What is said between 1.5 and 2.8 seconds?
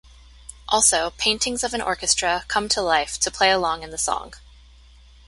of an orchestra come